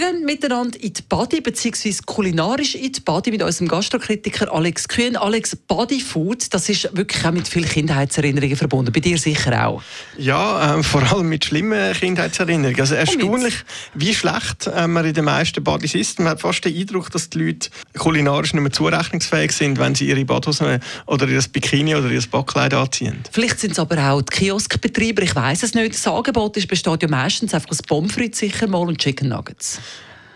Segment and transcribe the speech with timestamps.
[0.00, 4.88] Wir gehen miteinander in die Body, beziehungsweise kulinarisch in die Body mit unserem Gastrokritiker Alex
[4.88, 5.14] Kühn.
[5.14, 8.92] Alex, Bodyfood, das ist wirklich auch mit vielen Kindheitserinnerungen verbunden.
[8.92, 9.82] Bei dir sicher auch.
[10.16, 12.80] Ja, äh, vor allem mit schlimmen Kindheitserinnerungen.
[12.80, 13.52] Also erstaunlich,
[13.92, 16.18] wie schlecht äh, man in den meisten Bodys ist.
[16.18, 20.08] Man hat fast den Eindruck, dass die Leute kulinarisch nicht mehr zurechnungsfähig sind, wenn sie
[20.08, 23.22] ihre Badhosen oder ihr Bikini oder ihr Backkleid anziehen.
[23.30, 25.92] Vielleicht sind es aber auch die Kioskbetreiber, ich weiß es nicht.
[25.92, 29.78] Das Angebot ist, besteht ja meistens einfach aus Pommes frites sicher mal und Chicken Nuggets.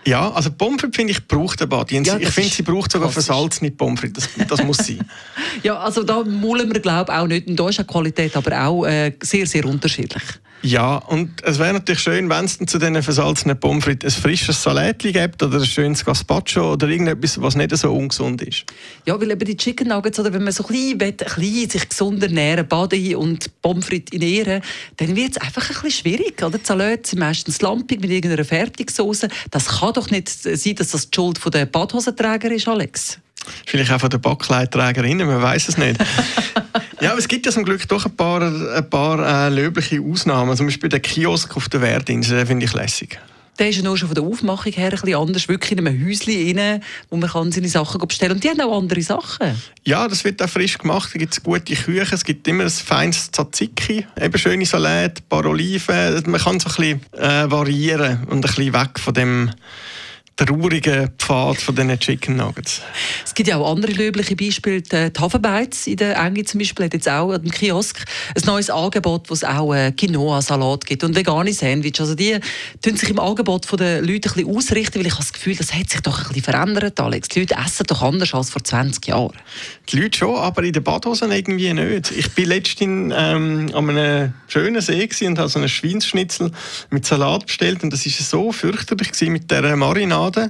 [0.06, 2.02] Ja, also Pommes frites, finde ich, braucht eine Body.
[2.02, 4.28] Ja, ich finde, sie braucht sogar versalzene Pommes frites.
[4.36, 5.00] Das, das muss sein.
[5.62, 7.46] Ja, also da mullen wir glaube ich auch nicht.
[7.46, 10.22] Und da ist auch Qualität aber auch äh, sehr, sehr unterschiedlich.
[10.62, 14.62] Ja, und es wäre natürlich schön, wenn es zu diesen versalzenen Pommes frites ein frisches
[14.62, 18.64] Salatli gibt oder ein schönes Gazpacho oder irgendetwas, was nicht so ungesund ist.
[19.04, 21.70] Ja, weil eben die Chicken Nuggets, oder wenn man so ein bisschen, will, ein bisschen
[21.70, 24.62] sich gesund ernähren Body und Pommes frites ernähren,
[24.96, 26.42] dann wird es einfach ein bisschen schwierig.
[26.42, 26.56] Oder?
[26.56, 29.26] Die Salate sind meistens lampig mit irgendeiner Fertigsauce.
[29.50, 33.18] Das kann doch nicht sein, dass das die Schuld der Badhosenträger ist, Alex.
[33.66, 35.98] Vielleicht auch von den Backleidträgerinnen, man weiß es nicht.
[37.04, 40.56] ja, aber es gibt ja zum Glück doch ein paar, ein paar äh, löbliche Ausnahmen.
[40.56, 43.18] Zum Beispiel der Kiosk auf der Werdinsel, den finde ich lässig.
[43.58, 45.48] Der ist ja nur schon von der Aufmachung her ein bisschen anders.
[45.48, 48.36] Wirklich in einem Häuschen rein, wo man kann seine Sachen bestellen kann.
[48.36, 49.54] Und die haben auch andere Sachen.
[49.84, 51.10] Ja, das wird auch frisch gemacht.
[51.14, 55.28] Da gibt es gute Küche, es gibt immer ein feines Tzatziki, eben schöne Salate, ein
[55.28, 56.22] paar Oliven.
[56.26, 59.50] Man kann so ein bisschen äh, variieren und ein bisschen weg von dem
[60.36, 62.82] traurigen Pfad von diesen Chicken Nuggets.
[63.24, 64.82] Es gibt ja auch andere löbliche Beispiele.
[64.82, 68.04] Die Tafelbeiz in der Enge zum Beispiel hat jetzt auch im Kiosk
[68.34, 72.00] ein neues Angebot, wo es auch äh, Quinoa-Salat gibt und vegane Sandwich.
[72.00, 72.38] Also die
[72.82, 75.72] tun sich im Angebot der Leute ein bisschen ausrichten, weil ich habe das Gefühl, das
[75.72, 77.28] hat sich doch ein bisschen verändert, Alex.
[77.28, 79.36] Die Leute essen doch anders als vor 20 Jahren.
[79.88, 82.10] Die Leute schon, aber in den Badhosen irgendwie nicht.
[82.10, 86.50] Ich bin letztens ähm, an einem schönen See und habe so einen Schweinsschnitzel
[86.90, 90.23] mit Salat bestellt und das ist so fürchterlich gewesen mit der Marinade.
[90.30, 90.48] Da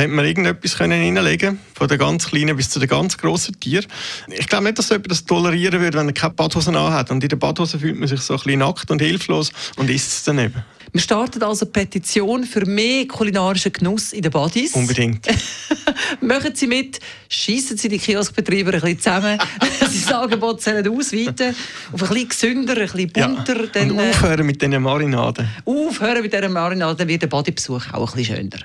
[0.00, 3.86] hätte man irgendetwas können reinlegen von den ganz kleinen bis zu den ganz grossen Tieren.
[4.28, 7.10] Ich glaube nicht, dass jemand das tolerieren würde, wenn er keine Badhosen anhat.
[7.10, 10.12] Und in der Badhose fühlt man sich so ein bisschen nackt und hilflos und isst
[10.12, 10.64] es dann eben.
[10.92, 14.72] Wir starten also eine Petition für mehr kulinarischen Genuss in den Bodies.
[14.72, 15.26] Unbedingt.
[16.20, 19.38] Machen Sie mit, schießen Sie die Kioskbetreiber ein bisschen zusammen.
[19.90, 21.54] Sie das Angebot sollen ausweiten
[21.92, 23.60] auf ein bisschen gesünder, ein bisschen bunter.
[23.60, 23.66] Ja.
[23.72, 25.48] dann, Und äh, aufhören mit diesen Marinaden.
[25.64, 28.64] aufhören mit dieser Marinade, dann wird der Bodybesuch auch ein bisschen schöner.